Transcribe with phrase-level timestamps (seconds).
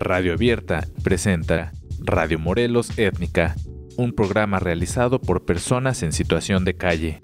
[0.00, 3.54] Radio Abierta presenta Radio Morelos Étnica,
[3.96, 7.20] un programa realizado por personas en situación de calle.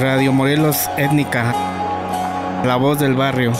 [0.00, 1.54] Radio Morelos Étnica,
[2.64, 3.52] la voz del barrio.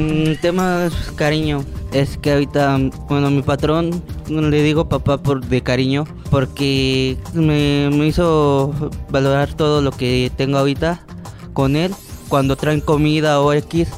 [0.00, 1.64] Mm, tema es cariño.
[1.92, 8.72] Es que ahorita, bueno, mi patrón le digo papá por de cariño porque me, hizo
[9.10, 11.04] valorar todo lo que tengo ahorita
[11.52, 11.92] con él.
[12.28, 13.88] Cuando traen comida o X,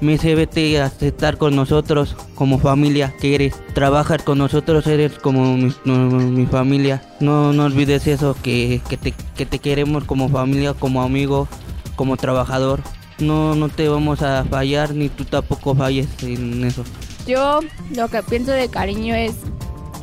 [0.00, 3.54] me dice vete a estar con nosotros como familia que eres.
[3.74, 7.02] Trabajar con nosotros, eres como mi, mi familia.
[7.18, 11.48] No, no olvides eso, que, que, te, que te queremos como familia, como amigo,
[11.96, 12.80] como trabajador.
[13.20, 16.84] No, no te vamos a fallar, ni tú tampoco falles en eso.
[17.26, 17.60] Yo
[17.94, 19.34] lo que pienso de cariño es,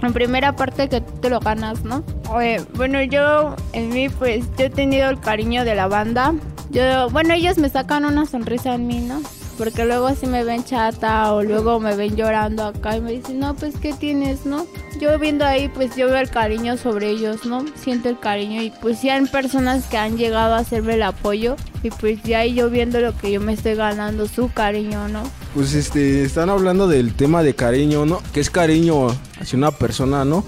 [0.01, 2.03] en primera parte que tú te lo ganas, ¿no?
[2.29, 6.33] Oye, bueno, yo en mí pues yo he tenido el cariño de la banda.
[6.69, 9.21] Yo, bueno, ellos me sacan una sonrisa en mí, ¿no?
[9.57, 13.39] Porque luego si me ven chata o luego me ven llorando acá y me dicen,
[13.39, 14.67] no, pues ¿qué tienes, no?
[14.99, 17.65] Yo viendo ahí, pues yo veo el cariño sobre ellos, ¿no?
[17.75, 21.55] Siento el cariño y pues ya hay personas que han llegado a hacerme el apoyo
[21.83, 25.23] y pues ya ahí yo viendo lo que yo me estoy ganando, su cariño, ¿no?
[25.53, 28.21] Pues este, están hablando del tema de cariño, ¿no?
[28.33, 29.07] ¿Qué es cariño
[29.39, 30.43] hacia una persona, no?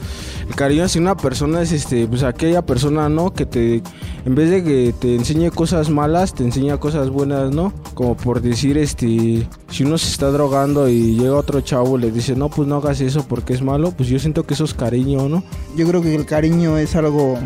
[0.47, 3.33] El cariño hacia una persona es este, pues aquella persona, ¿no?
[3.33, 3.83] Que te,
[4.25, 7.73] en vez de que te enseñe cosas malas, te enseña cosas buenas, ¿no?
[7.93, 12.11] Como por decir, este, si uno se está drogando y llega otro chavo y le
[12.11, 14.73] dice, no, pues no hagas eso porque es malo, pues yo siento que eso es
[14.73, 15.43] cariño, ¿no?
[15.75, 17.37] Yo creo que el cariño es algo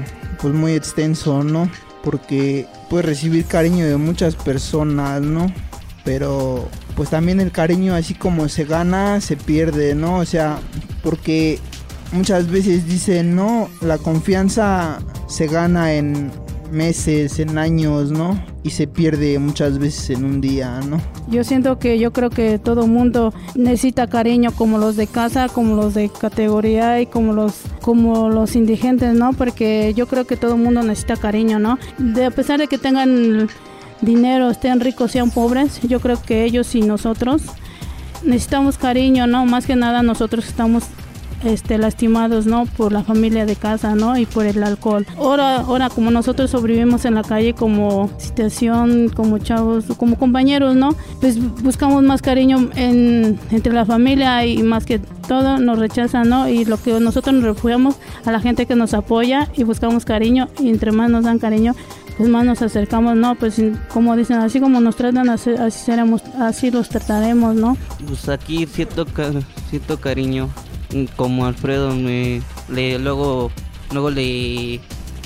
[0.41, 1.69] pues muy extenso, ¿no?
[2.03, 5.51] Porque puedes recibir cariño de muchas personas, ¿no?
[6.03, 10.17] Pero pues también el cariño así como se gana, se pierde, ¿no?
[10.17, 10.59] O sea,
[11.01, 11.59] porque
[12.11, 16.31] muchas veces dicen, no, la confianza se gana en
[16.73, 18.43] meses, en años, ¿no?
[18.63, 20.99] Y se pierde muchas veces en un día, ¿no?
[21.29, 25.75] Yo siento que yo creo que todo mundo necesita cariño como los de casa, como
[25.75, 29.33] los de categoría y como los como los indigentes, ¿no?
[29.33, 31.77] Porque yo creo que todo mundo necesita cariño, ¿no?
[31.97, 33.47] De, a pesar de que tengan
[34.01, 37.43] dinero, estén ricos, sean pobres, yo creo que ellos y nosotros
[38.23, 39.45] necesitamos cariño, ¿no?
[39.45, 40.83] Más que nada nosotros estamos
[41.43, 42.65] este, lastimados, ¿no?
[42.65, 44.17] Por la familia de casa, ¿no?
[44.17, 45.05] Y por el alcohol.
[45.17, 50.95] Ahora, ahora como nosotros sobrevivimos en la calle como situación, como chavos, como compañeros, ¿no?
[51.19, 56.47] Pues buscamos más cariño en, entre la familia y más que todo nos rechazan, ¿no?
[56.47, 57.95] Y lo que nosotros nos refugiamos
[58.25, 61.75] a la gente que nos apoya y buscamos cariño y entre más nos dan cariño,
[62.17, 63.35] pues más nos acercamos, ¿no?
[63.35, 63.61] Pues
[63.91, 67.77] como dicen, así como nos tratan, así, así seremos, así los trataremos, ¿no?
[68.05, 69.05] Pues aquí siento,
[69.69, 70.49] siento cariño.
[71.15, 73.51] Como Alfredo me le luego
[73.91, 74.79] luego le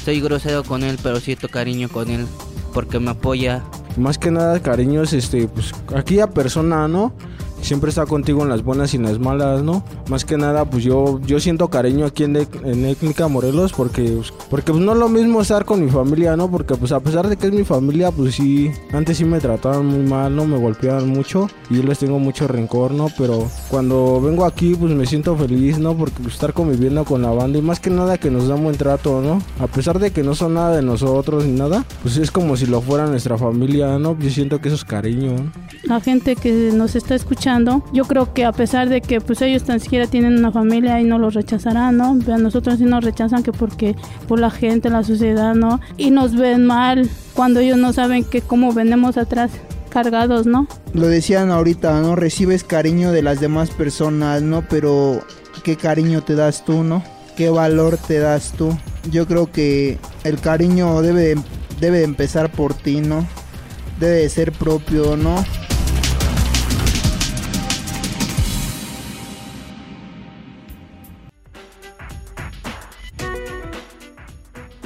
[0.04, 2.26] soy grosero con él, pero siento cariño con él
[2.74, 3.64] porque me apoya.
[3.98, 7.14] Más que nada, cariño es este, pues aquella persona, ¿no?
[7.62, 9.84] Siempre está contigo en las buenas y en las malas, ¿no?
[10.10, 14.34] Más que nada, pues yo, yo siento cariño aquí en, en Étnica Morelos porque, pues,
[14.50, 16.50] porque pues no es lo mismo estar con mi familia, ¿no?
[16.50, 19.86] Porque pues a pesar de que es mi familia, pues sí, antes sí me trataban
[19.86, 20.46] muy mal, ¿no?
[20.46, 23.08] Me golpeaban mucho y yo les tengo mucho rencor, ¿no?
[23.18, 25.96] Pero cuando vengo aquí, pues me siento feliz, ¿no?
[25.96, 28.78] Porque pues, estar conviviendo con la banda y más que nada que nos da buen
[28.78, 29.42] trato, ¿no?
[29.60, 32.66] A pesar de que no son nada de nosotros ni nada, pues es como si
[32.66, 34.18] lo fuera nuestra familia, ¿no?
[34.20, 35.52] Yo siento que eso es cariño, ¿no?
[35.88, 37.47] la gente que nos está escuchando,
[37.94, 41.06] yo creo que a pesar de que pues ellos tan siquiera tienen una familia y
[41.06, 42.18] no los rechazarán, ¿no?
[42.34, 43.96] A nosotros sí nos rechazan que porque
[44.28, 45.80] por la gente, la sociedad, ¿no?
[45.96, 49.52] Y nos ven mal cuando ellos no saben que cómo venimos atrás
[49.90, 50.68] cargados, ¿no?
[50.94, 52.18] Lo decían ahorita, ¿no?
[52.18, 54.64] Recibes cariño de las demás personas, ¿no?
[54.68, 55.22] Pero
[55.64, 57.02] ¿qué cariño te das tú, ¿no?
[57.38, 58.78] ¿Qué valor te das tú?
[59.10, 61.36] Yo creo que el cariño debe,
[61.80, 63.26] debe de empezar por ti, ¿no?
[64.02, 65.46] Debe de ser propio, ¿no?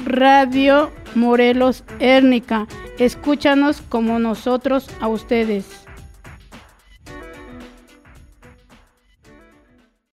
[0.04, 2.66] Radio Morelos Érnica.
[2.98, 5.81] Escúchanos como nosotros a ustedes.